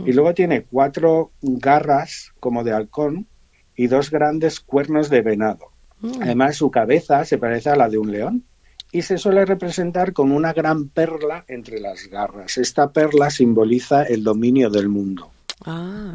Y 0.04 0.12
luego 0.12 0.34
tiene 0.34 0.62
cuatro 0.62 1.30
garras 1.40 2.32
como 2.40 2.64
de 2.64 2.72
halcón 2.72 3.28
y 3.76 3.86
dos 3.86 4.10
grandes 4.10 4.58
cuernos 4.58 5.08
de 5.08 5.22
venado. 5.22 5.70
Mm. 6.00 6.22
Además, 6.22 6.56
su 6.56 6.72
cabeza 6.72 7.24
se 7.24 7.38
parece 7.38 7.70
a 7.70 7.76
la 7.76 7.88
de 7.88 7.98
un 7.98 8.10
león 8.10 8.42
y 8.90 9.02
se 9.02 9.18
suele 9.18 9.44
representar 9.44 10.12
con 10.12 10.32
una 10.32 10.52
gran 10.52 10.88
perla 10.88 11.44
entre 11.46 11.78
las 11.78 12.08
garras. 12.08 12.58
Esta 12.58 12.90
perla 12.90 13.30
simboliza 13.30 14.02
el 14.02 14.24
dominio 14.24 14.68
del 14.68 14.88
mundo. 14.88 15.30
Ah. 15.64 16.12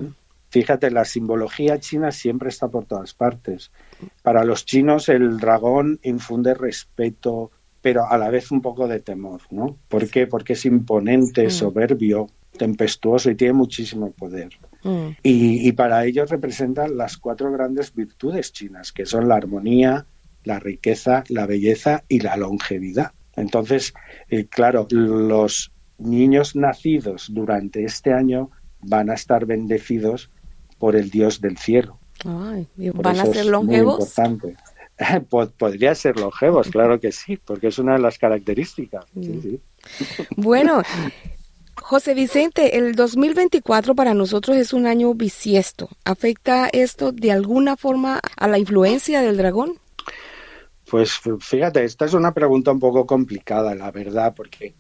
Fíjate, 0.50 0.91
la 0.91 1.05
simbología 1.05 1.79
china 1.79 2.12
siempre 2.12 2.50
está 2.50 2.67
por 2.67 2.84
todas 2.84 3.13
partes. 3.13 3.72
Para 4.24 4.43
los 4.43 4.65
chinos 4.65 5.07
el 5.07 5.38
dragón 5.38 6.01
infunde 6.03 6.53
respeto, 6.53 7.51
pero 7.85 8.09
a 8.09 8.17
la 8.17 8.31
vez 8.31 8.49
un 8.49 8.63
poco 8.63 8.87
de 8.87 8.99
temor, 8.99 9.41
¿no? 9.51 9.77
¿Por 9.87 10.09
qué? 10.09 10.25
Porque 10.25 10.53
es 10.53 10.65
imponente, 10.65 11.45
mm. 11.45 11.51
soberbio, 11.51 12.27
tempestuoso 12.57 13.29
y 13.29 13.35
tiene 13.35 13.53
muchísimo 13.53 14.09
poder. 14.09 14.49
Mm. 14.81 15.09
Y, 15.21 15.69
y, 15.69 15.71
para 15.73 16.03
ellos 16.03 16.31
representan 16.31 16.97
las 16.97 17.15
cuatro 17.15 17.51
grandes 17.51 17.93
virtudes 17.93 18.51
chinas, 18.53 18.91
que 18.91 19.05
son 19.05 19.27
la 19.29 19.35
armonía, 19.35 20.07
la 20.43 20.57
riqueza, 20.57 21.25
la 21.29 21.45
belleza 21.45 22.03
y 22.07 22.21
la 22.21 22.35
longevidad. 22.37 23.11
Entonces, 23.35 23.93
eh, 24.31 24.47
claro, 24.47 24.87
los 24.89 25.71
niños 25.99 26.55
nacidos 26.55 27.27
durante 27.31 27.83
este 27.83 28.13
año 28.13 28.49
van 28.81 29.11
a 29.11 29.13
estar 29.13 29.45
bendecidos 29.45 30.31
por 30.79 30.95
el 30.95 31.11
Dios 31.11 31.39
del 31.39 31.59
cielo. 31.59 31.99
¿Van 32.23 33.19
a 33.19 33.25
ser 33.27 33.45
longevos? 33.45 34.11
Podría 35.57 35.95
ser 35.95 36.19
longevos, 36.19 36.69
claro 36.69 36.99
que 36.99 37.11
sí, 37.11 37.37
porque 37.37 37.67
es 37.67 37.79
una 37.79 37.93
de 37.93 37.99
las 37.99 38.17
características. 38.17 39.05
Mm. 39.13 39.55
Bueno, 40.37 40.81
José 41.81 42.13
Vicente, 42.13 42.77
el 42.77 42.95
2024 42.95 43.95
para 43.95 44.13
nosotros 44.13 44.57
es 44.57 44.73
un 44.73 44.87
año 44.87 45.13
bisiesto. 45.13 45.89
¿Afecta 46.03 46.69
esto 46.71 47.11
de 47.11 47.31
alguna 47.31 47.75
forma 47.77 48.19
a 48.37 48.47
la 48.47 48.57
influencia 48.57 49.21
del 49.21 49.37
dragón? 49.37 49.77
Pues 50.89 51.19
fíjate, 51.39 51.83
esta 51.83 52.05
es 52.05 52.13
una 52.13 52.33
pregunta 52.33 52.71
un 52.71 52.79
poco 52.79 53.05
complicada, 53.05 53.75
la 53.75 53.91
verdad, 53.91 54.33
porque 54.35 54.75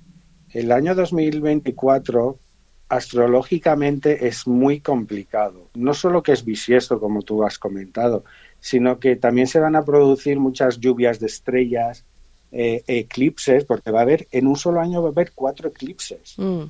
el 0.51 0.71
año 0.71 0.95
2024 0.95 2.39
astrológicamente 2.87 4.27
es 4.27 4.47
muy 4.47 4.79
complicado. 4.79 5.69
No 5.73 5.93
solo 5.93 6.23
que 6.23 6.31
es 6.31 6.45
bisiesto, 6.45 6.99
como 6.99 7.23
tú 7.23 7.43
has 7.43 7.57
comentado, 7.57 8.23
sino 8.65 8.99
que 8.99 9.15
también 9.15 9.45
se 9.45 9.59
van 9.59 9.75
a 9.75 9.85
producir 9.85 10.39
muchas 10.39 10.79
lluvias 10.79 11.19
de 11.19 11.27
estrellas, 11.27 12.03
eh, 12.51 12.81
eclipses, 12.87 13.63
porque 13.63 13.91
va 13.91 13.99
a 13.99 14.01
haber, 14.01 14.27
en 14.31 14.47
un 14.47 14.55
solo 14.55 14.81
año 14.81 15.03
va 15.03 15.09
a 15.09 15.11
haber 15.11 15.33
cuatro 15.35 15.69
eclipses. 15.69 16.33
Mm. 16.37 16.63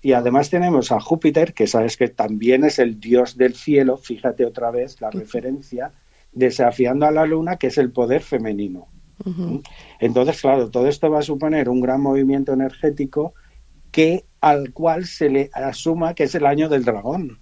Y 0.00 0.12
además 0.14 0.48
tenemos 0.48 0.92
a 0.92 0.98
Júpiter, 0.98 1.52
que 1.52 1.66
sabes 1.66 1.98
que 1.98 2.08
también 2.08 2.64
es 2.64 2.78
el 2.78 2.98
dios 2.98 3.36
del 3.36 3.54
cielo, 3.54 3.98
fíjate 3.98 4.46
otra 4.46 4.70
vez 4.70 4.98
la 5.02 5.10
referencia, 5.10 5.92
desafiando 6.32 7.04
a 7.04 7.10
la 7.10 7.26
luna, 7.26 7.56
que 7.56 7.66
es 7.66 7.76
el 7.76 7.92
poder 7.92 8.22
femenino. 8.22 8.88
Entonces, 9.98 10.40
claro, 10.40 10.70
todo 10.70 10.88
esto 10.88 11.10
va 11.10 11.18
a 11.18 11.22
suponer 11.22 11.68
un 11.68 11.82
gran 11.82 12.00
movimiento 12.00 12.54
energético 12.54 13.34
que 13.90 14.24
al 14.40 14.72
cual 14.72 15.04
se 15.04 15.28
le 15.28 15.50
asuma 15.52 16.14
que 16.14 16.22
es 16.22 16.34
el 16.34 16.46
año 16.46 16.70
del 16.70 16.86
dragón. 16.86 17.40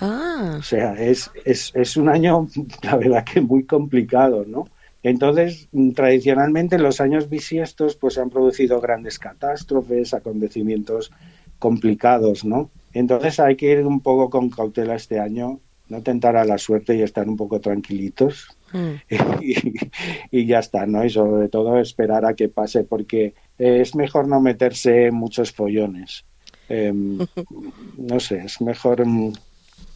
Ah. 0.00 0.56
O 0.58 0.62
sea, 0.62 0.94
es, 0.94 1.30
es, 1.44 1.72
es 1.74 1.96
un 1.96 2.08
año, 2.08 2.48
la 2.82 2.96
verdad 2.96 3.24
que 3.24 3.40
muy 3.40 3.64
complicado, 3.64 4.44
¿no? 4.46 4.68
Entonces, 5.02 5.68
tradicionalmente 5.94 6.76
en 6.76 6.82
los 6.82 7.00
años 7.00 7.28
bisiestos 7.28 7.96
pues 7.96 8.14
se 8.14 8.20
han 8.20 8.30
producido 8.30 8.80
grandes 8.80 9.18
catástrofes, 9.18 10.12
acontecimientos 10.12 11.12
complicados, 11.58 12.44
¿no? 12.44 12.70
Entonces 12.92 13.38
hay 13.38 13.56
que 13.56 13.72
ir 13.72 13.86
un 13.86 14.00
poco 14.00 14.28
con 14.28 14.50
cautela 14.50 14.96
este 14.96 15.20
año 15.20 15.60
no 15.88 16.02
tentar 16.02 16.36
a 16.36 16.44
la 16.44 16.58
suerte 16.58 16.96
y 16.96 17.02
estar 17.02 17.28
un 17.28 17.36
poco 17.36 17.60
tranquilitos 17.60 18.48
mm. 18.72 18.94
y, 20.30 20.46
ya 20.46 20.58
está, 20.58 20.86
¿no? 20.86 21.04
Y 21.04 21.10
sobre 21.10 21.48
todo 21.48 21.78
esperar 21.78 22.26
a 22.26 22.34
que 22.34 22.48
pase 22.48 22.84
porque 22.84 23.34
es 23.58 23.94
mejor 23.94 24.28
no 24.28 24.40
meterse 24.40 25.10
muchos 25.10 25.52
follones. 25.52 26.24
Em, 26.68 27.18
no 27.96 28.20
sé, 28.20 28.38
es 28.44 28.60
mejor 28.60 29.06
mm, 29.06 29.32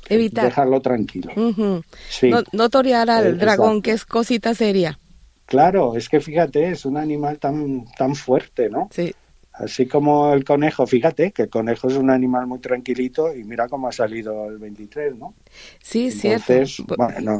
Evitar. 0.08 0.44
dejarlo 0.44 0.80
tranquilo. 0.80 1.30
no, 2.52 2.70
torear 2.70 3.10
al 3.10 3.26
eh, 3.26 3.32
dragón, 3.34 3.82
que 3.82 3.92
es 3.92 4.04
cosita 4.04 4.54
seria. 4.54 4.98
Claro, 5.46 5.96
es 5.96 6.08
que 6.08 6.20
fíjate, 6.20 6.70
es 6.70 6.84
un 6.84 6.96
animal 6.96 7.38
tan, 7.38 7.84
tan 7.96 8.14
fuerte, 8.14 8.70
¿no? 8.70 8.88
Sí. 8.90 9.14
Así 9.52 9.86
como 9.86 10.32
el 10.32 10.44
conejo, 10.44 10.86
fíjate 10.86 11.32
que 11.32 11.42
el 11.42 11.50
conejo 11.50 11.88
es 11.88 11.94
un 11.96 12.10
animal 12.10 12.46
muy 12.46 12.58
tranquilito 12.58 13.34
y 13.34 13.44
mira 13.44 13.68
cómo 13.68 13.86
ha 13.86 13.92
salido 13.92 14.48
el 14.48 14.58
23, 14.58 15.16
¿no? 15.16 15.34
Sí, 15.82 16.10
Entonces, 16.10 16.76
cierto. 16.76 16.94
Bueno, 16.96 17.38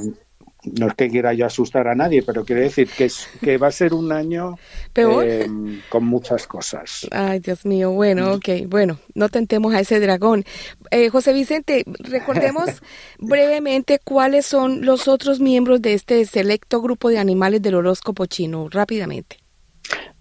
no, 0.64 0.87
es 0.87 0.95
que 0.95 1.09
quiera 1.09 1.33
yo 1.35 1.47
asustar 1.47 1.88
a 1.88 1.95
nadie, 1.95 2.23
pero 2.23 2.45
quiere 2.45 2.62
decir 2.62 2.88
que, 2.88 3.07
es, 3.07 3.28
que 3.40 3.59
va 3.59 3.69
a 3.69 3.73
ser 3.73 3.95
un 3.95 4.12
año 4.12 4.57
eh, 4.95 5.49
con 5.88 6.04
muchas 6.04 6.47
cosas. 6.47 7.09
Ay, 7.11 7.40
Dios 7.40 7.66
mío, 7.66 7.90
bueno, 7.90 8.35
ok, 8.35 8.49
bueno, 8.69 8.99
no 9.14 9.28
tentemos 9.28 9.75
a 9.75 9.81
ese 9.81 9.99
dragón. 9.99 10.45
Eh, 10.90 11.09
José 11.09 11.33
Vicente, 11.33 11.85
recordemos 11.87 12.71
brevemente 13.19 13.99
cuáles 14.02 14.47
son 14.47 14.85
los 14.85 15.09
otros 15.09 15.40
miembros 15.40 15.83
de 15.83 15.95
este 15.95 16.25
selecto 16.26 16.81
grupo 16.81 17.09
de 17.09 17.19
animales 17.19 17.61
del 17.61 17.75
horóscopo 17.75 18.26
chino, 18.26 18.69
rápidamente. 18.71 19.38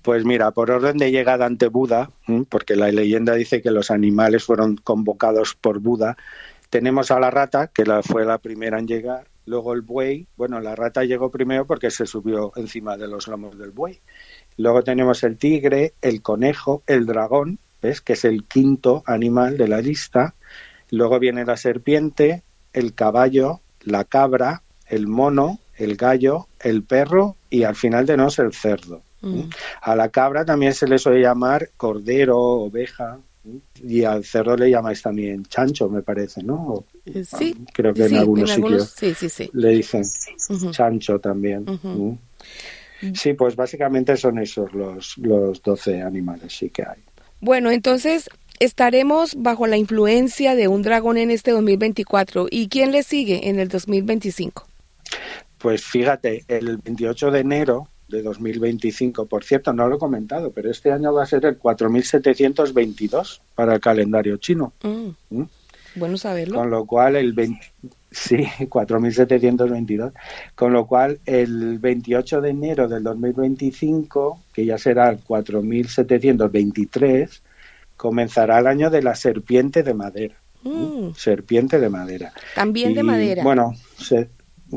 Pues 0.02 0.26
mira, 0.26 0.50
por 0.50 0.72
orden 0.72 0.98
de 0.98 1.12
llegada 1.12 1.46
ante 1.46 1.68
Buda, 1.68 2.10
porque 2.50 2.76
la 2.76 2.92
leyenda 2.92 3.36
dice 3.36 3.62
que 3.62 3.70
los 3.70 3.92
animales 3.92 4.44
fueron 4.44 4.76
convocados 4.78 5.54
por 5.54 5.80
Buda, 5.80 6.18
tenemos 6.72 7.12
a 7.12 7.20
la 7.20 7.30
rata, 7.30 7.68
que 7.68 7.84
fue 8.02 8.26
la 8.26 8.40
primera 8.40 8.80
en 8.80 8.88
llegar, 8.88 9.28
luego 9.46 9.74
el 9.74 9.82
buey, 9.82 10.28
bueno, 10.38 10.60
la 10.60 10.76
rata 10.76 11.04
llegó 11.04 11.30
primero 11.30 11.66
porque 11.66 11.92
se 11.92 12.06
subió 12.06 12.52
encima 12.56 12.98
de 12.98 13.08
los 13.08 13.28
lomos 13.28 13.58
del 13.58 13.72
buey. 13.72 14.00
Luego 14.58 14.84
tenemos 14.84 15.24
el 15.24 15.38
tigre, 15.38 15.94
el 16.02 16.22
conejo, 16.22 16.84
el 16.88 17.06
dragón, 17.06 17.60
¿ves? 17.82 18.02
Que 18.02 18.14
es 18.14 18.26
el 18.26 18.44
quinto 18.46 19.04
animal 19.06 19.58
de 19.58 19.68
la 19.68 19.82
lista. 19.82 20.36
Luego 20.90 21.20
viene 21.20 21.46
la 21.46 21.58
serpiente, 21.58 22.44
el 22.74 22.94
caballo, 22.94 23.62
la 23.82 24.04
cabra, 24.04 24.62
el 24.88 25.08
mono, 25.08 25.60
el 25.76 25.96
gallo, 25.96 26.48
el 26.60 26.84
perro 26.84 27.36
y 27.50 27.64
al 27.64 27.76
final 27.76 28.06
de 28.06 28.18
nos 28.18 28.40
el 28.40 28.54
cerdo. 28.54 29.02
Mm. 29.22 29.50
A 29.82 29.96
la 29.96 30.10
cabra 30.10 30.46
también 30.46 30.74
se 30.74 30.88
le 30.88 30.98
suele 30.98 31.22
llamar 31.22 31.70
cordero, 31.78 32.38
oveja, 32.40 33.20
Y 33.84 34.04
al 34.04 34.24
cerdo 34.24 34.56
le 34.56 34.70
llamáis 34.70 35.02
también 35.02 35.44
chancho, 35.46 35.90
me 35.90 36.04
parece, 36.04 36.44
¿no? 36.44 36.86
Eh, 37.06 37.24
sí. 37.24 37.56
Creo 37.74 37.94
que 37.94 38.06
en 38.06 38.18
algunos 38.18 38.52
sitios 38.52 38.94
sí, 38.96 39.14
sí, 39.16 39.30
sí. 39.30 39.50
le 39.54 39.70
dicen 39.70 40.04
chancho 40.72 41.20
también. 41.20 41.66
Sí, 43.16 43.34
pues 43.34 43.56
básicamente 43.56 44.16
son 44.16 44.38
esos 44.38 44.72
los, 44.74 45.18
los 45.18 45.62
12 45.64 46.02
animales, 46.02 46.56
sí 46.56 46.70
que 46.70 46.84
hay. 46.84 47.00
Bueno, 47.40 47.72
entonces 47.72 48.30
estaremos 48.60 49.34
bajo 49.36 49.66
la 49.66 49.78
influencia 49.78 50.54
de 50.54 50.68
un 50.68 50.84
dragón 50.84 51.18
en 51.18 51.32
este 51.32 51.50
2024. 51.52 52.48
¿Y 52.52 52.68
quién 52.68 52.92
le 52.92 53.02
sigue 53.02 53.50
en 53.50 53.60
el 53.60 53.70
2025? 53.70 54.68
Pues 55.58 55.84
fíjate, 55.84 56.44
el 56.48 56.78
28 56.78 57.32
de 57.32 57.40
enero 57.40 57.88
de 58.12 58.22
2025, 58.22 59.26
por 59.26 59.44
cierto, 59.44 59.74
no 59.74 59.88
lo 59.88 59.96
he 59.96 60.00
comentado, 60.00 60.52
pero 60.52 60.70
este 60.70 60.92
año 60.92 61.12
va 61.14 61.24
a 61.24 61.26
ser 61.26 61.46
el 61.46 61.58
4722 61.58 63.42
para 63.56 63.74
el 63.76 63.80
calendario 63.80 64.38
chino. 64.38 64.74
Mm. 64.84 65.08
¿Mm? 65.30 65.48
Bueno 65.96 66.18
saberlo. 66.18 66.58
Con 66.58 66.70
lo 66.70 66.86
cual 66.86 67.16
el 67.16 67.34
20, 67.34 67.60
sí, 68.12 68.46
4722, 68.70 70.14
con 70.56 70.74
lo 70.74 70.86
cual 70.86 71.20
el 71.26 71.80
28 71.80 72.42
de 72.42 72.50
enero 72.50 72.88
del 72.88 73.02
2025, 73.04 74.40
que 74.54 74.66
ya 74.66 74.78
será 74.78 75.10
el 75.10 75.20
4723, 75.20 77.42
comenzará 77.98 78.60
el 78.60 78.68
año 78.68 78.90
de 78.90 79.02
la 79.02 79.16
serpiente 79.16 79.84
de 79.84 79.94
madera. 79.94 80.36
Mm. 80.64 81.14
Serpiente 81.16 81.80
de 81.80 81.90
madera. 81.90 82.32
También 82.56 82.94
de 82.94 83.04
madera. 83.04 83.44
Bueno, 83.44 83.74
se, 83.98 84.30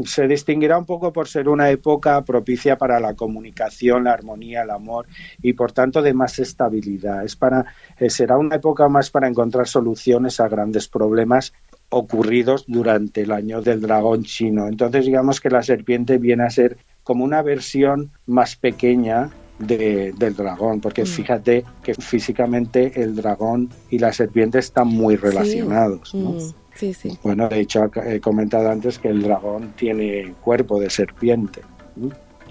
se 0.05 0.27
distinguirá 0.27 0.79
un 0.79 0.85
poco 0.85 1.13
por 1.13 1.29
ser 1.29 1.49
una 1.49 1.71
época 1.71 2.23
propicia 2.23 2.77
para 2.77 3.01
la 3.01 3.15
comunicación, 3.15 4.05
la 4.05 4.13
armonía, 4.13 4.63
el 4.63 4.71
amor 4.71 5.07
y 5.43 5.53
por 5.53 5.73
tanto 5.73 6.03
de 6.03 6.15
más 6.15 6.39
estabilidad. 6.39 7.25
Es 7.25 7.37
para, 7.37 7.67
eh, 7.99 8.11
será 8.11 8.39
una 8.39 8.57
época 8.57 8.89
más 8.89 9.11
para 9.11 9.29
encontrar 9.29 9.69
soluciones 9.69 10.41
a 10.41 10.49
grandes 10.49 10.89
problemas 10.89 11.53
ocurridos 11.89 12.65
durante 12.67 13.23
el 13.23 13.33
año 13.33 13.63
del 13.63 13.81
dragón 13.81 14.25
chino. 14.25 14.67
Entonces 14.67 15.07
digamos 15.07 15.41
que 15.41 15.51
la 15.51 15.63
serpiente 15.63 16.19
viene 16.19 16.45
a 16.45 16.51
ser 16.51 16.79
como 17.03 17.25
una 17.25 17.43
versión 17.43 18.11
más 18.27 18.57
pequeña 18.57 19.31
del 19.59 20.35
dragón, 20.35 20.81
porque 20.81 21.05
mm. 21.05 21.07
fíjate 21.07 21.65
que 21.83 21.95
físicamente 21.95 23.01
el 23.01 23.15
dragón 23.15 23.71
y 23.91 23.99
la 23.99 24.13
serpiente 24.13 24.59
están 24.59 24.89
muy 24.89 25.17
relacionados. 25.17 26.13
Mm, 26.13 26.64
sí. 26.75 26.95
Sí, 26.95 27.19
Bueno, 27.23 27.49
de 27.49 27.61
hecho 27.61 27.91
he 28.05 28.21
comentado 28.21 28.71
antes 28.71 28.99
que 28.99 29.09
el 29.09 29.23
dragón 29.23 29.73
tiene 29.77 30.35
cuerpo 30.41 30.81
de 30.81 30.91
serpiente. 30.91 31.63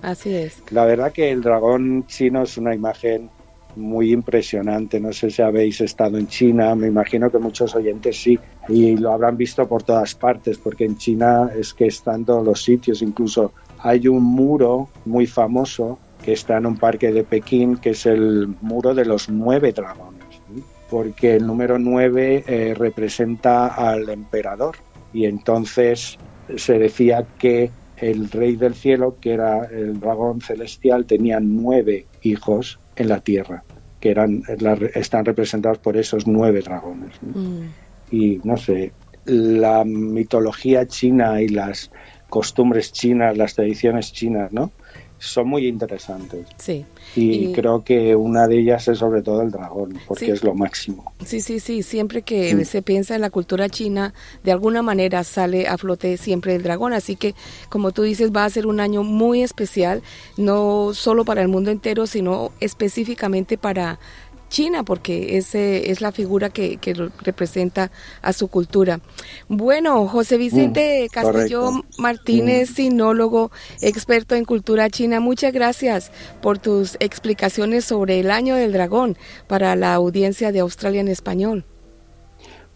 Así 0.01 0.35
es. 0.35 0.61
La 0.71 0.85
verdad 0.85 1.11
que 1.11 1.31
el 1.31 1.41
dragón 1.41 2.05
chino 2.07 2.43
es 2.43 2.57
una 2.57 2.75
imagen 2.75 3.29
muy 3.75 4.11
impresionante. 4.11 4.99
No 4.99 5.13
sé 5.13 5.29
si 5.29 5.41
habéis 5.41 5.81
estado 5.81 6.17
en 6.17 6.27
China, 6.27 6.75
me 6.75 6.87
imagino 6.87 7.31
que 7.31 7.39
muchos 7.39 7.75
oyentes 7.75 8.21
sí, 8.21 8.39
y 8.69 8.95
lo 8.97 9.11
habrán 9.11 9.37
visto 9.37 9.67
por 9.67 9.83
todas 9.83 10.15
partes, 10.15 10.57
porque 10.57 10.85
en 10.85 10.97
China 10.97 11.49
es 11.55 11.73
que 11.73 11.87
están 11.87 12.25
todos 12.25 12.45
los 12.45 12.61
sitios, 12.61 13.01
incluso 13.01 13.53
hay 13.79 14.07
un 14.07 14.23
muro 14.23 14.89
muy 15.05 15.27
famoso 15.27 15.99
que 16.23 16.33
está 16.33 16.57
en 16.57 16.65
un 16.65 16.77
parque 16.77 17.11
de 17.11 17.23
Pekín, 17.23 17.77
que 17.77 17.91
es 17.91 18.05
el 18.05 18.47
muro 18.61 18.93
de 18.95 19.05
los 19.05 19.29
nueve 19.29 19.73
dragones, 19.73 20.12
porque 20.93 21.37
el 21.37 21.47
número 21.47 21.79
nueve 21.79 22.43
eh, 22.45 22.75
representa 22.75 23.65
al 23.65 24.07
emperador 24.09 24.75
y 25.11 25.25
entonces 25.25 26.19
se 26.55 26.77
decía 26.77 27.25
que 27.39 27.71
el 27.97 28.29
rey 28.29 28.57
del 28.57 28.75
cielo, 28.75 29.17
que 29.19 29.33
era 29.33 29.65
el 29.65 29.99
dragón 29.99 30.39
celestial, 30.41 31.07
tenía 31.07 31.39
nueve 31.39 32.05
hijos 32.21 32.79
en 32.95 33.09
la 33.09 33.21
tierra, 33.21 33.63
que 33.99 34.11
eran 34.11 34.43
están 34.93 35.25
representados 35.25 35.79
por 35.79 35.97
esos 35.97 36.27
nueve 36.27 36.61
dragones. 36.61 37.15
Mm. 37.21 37.69
Y 38.11 38.39
no 38.43 38.55
sé, 38.55 38.91
la 39.25 39.83
mitología 39.85 40.85
china 40.85 41.41
y 41.41 41.47
las 41.47 41.89
costumbres 42.29 42.91
chinas, 42.91 43.35
las 43.35 43.55
tradiciones 43.55 44.13
chinas, 44.13 44.53
¿no? 44.53 44.69
Son 45.23 45.47
muy 45.47 45.67
interesantes. 45.67 46.45
Sí. 46.57 46.85
Y, 47.15 47.51
creo 47.53 47.83
que 47.83 48.15
una 48.15 48.47
de 48.47 48.59
ellas 48.59 48.87
es 48.87 48.99
sobre 48.99 49.21
todo 49.21 49.41
el 49.41 49.51
dragón, 49.51 49.99
porque 50.07 50.31
es 50.31 50.43
lo 50.43 50.53
máximo. 50.53 51.13
Sí, 51.25 51.41
sí, 51.41 51.59
sí. 51.59 51.83
Siempre 51.83 52.21
que 52.21 52.65
se 52.65 52.81
piensa 52.81 53.15
en 53.15 53.21
la 53.21 53.29
cultura 53.29 53.69
china, 53.69 54.13
de 54.43 54.51
alguna 54.51 54.81
manera 54.81 55.23
sale 55.23 55.67
a 55.67 55.77
flote 55.77 56.17
siempre 56.17 56.55
el 56.55 56.63
dragón. 56.63 56.93
Así 56.93 57.15
que, 57.15 57.35
como 57.69 57.91
tú 57.91 58.03
dices, 58.03 58.31
va 58.31 58.45
a 58.45 58.49
ser 58.49 58.67
un 58.67 58.79
año 58.79 59.03
muy 59.03 59.43
especial, 59.43 60.01
no 60.37 60.93
solo 60.93 61.25
para 61.25 61.41
el 61.41 61.47
mundo 61.47 61.71
entero, 61.71 62.07
sino 62.07 62.51
específicamente 62.59 63.57
para 63.57 63.99
China, 64.53 64.83
porque 64.83 65.37
ese 65.37 65.89
es 65.89 65.99
la 65.99 66.11
figura 66.11 66.51
que, 66.51 66.77
representa 67.23 67.89
a 68.21 68.33
su 68.33 68.49
cultura. 68.49 68.99
Bueno, 69.47 70.07
José 70.07 70.37
Vicente 70.37 71.07
mm, 71.09 71.11
Castillo 71.11 71.71
Martínez, 71.97 72.69
mm. 72.69 72.73
sinólogo, 72.75 73.51
experto 73.81 74.35
en 74.35 74.45
cultura 74.45 74.91
china, 74.91 75.19
muchas 75.19 75.53
gracias 75.53 76.11
por 76.39 76.59
tus 76.59 76.97
explicaciones 76.99 77.83
sobre 77.85 78.19
el 78.19 78.29
año 78.29 78.55
del 78.55 78.73
dragón 78.73 79.17
para 79.47 79.75
la 79.75 79.95
audiencia 79.95 80.51
de 80.51 80.59
Australia 80.59 81.01
en 81.01 81.07
español. 81.07 81.65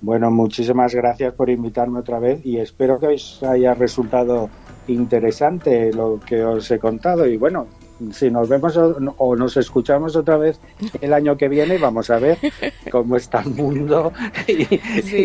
Bueno, 0.01 0.31
muchísimas 0.31 0.95
gracias 0.95 1.33
por 1.35 1.51
invitarme 1.51 1.99
otra 1.99 2.17
vez 2.17 2.43
y 2.43 2.57
espero 2.57 2.99
que 2.99 3.07
os 3.07 3.43
haya 3.43 3.75
resultado 3.75 4.49
interesante 4.87 5.93
lo 5.93 6.19
que 6.25 6.43
os 6.43 6.71
he 6.71 6.79
contado 6.79 7.27
y 7.27 7.37
bueno, 7.37 7.67
si 8.11 8.29
nos 8.29 8.49
vemos 8.49 8.77
o, 8.77 9.35
nos 9.35 9.57
escuchamos 9.57 10.15
otra 10.15 10.37
vez 10.37 10.59
el 11.01 11.13
año 11.13 11.37
que 11.37 11.47
viene, 11.47 11.77
vamos 11.77 12.09
a 12.09 12.19
ver 12.19 12.37
cómo 12.91 13.15
está 13.15 13.41
el 13.41 13.51
mundo 13.51 14.11
y, 14.47 14.65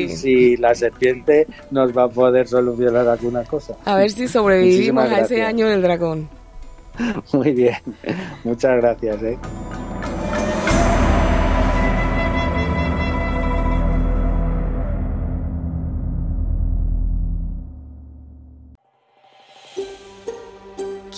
si 0.09 0.57
la 0.57 0.75
serpiente 0.75 1.47
nos 1.71 1.97
va 1.97 2.05
a 2.05 2.09
poder 2.09 2.49
solucionar 2.49 3.09
alguna 3.09 3.45
cosa. 3.45 3.75
A 3.85 3.97
ver 3.97 4.11
si 4.11 4.29
sobrevivimos 4.29 5.11
a 5.11 5.21
ese 5.21 5.43
año 5.43 5.69
del 5.69 5.83
dragón. 5.83 6.29
Muy 7.33 7.53
bien, 7.53 7.77
muchas 8.45 8.77
gracias. 8.77 9.23
¿eh? 9.23 9.39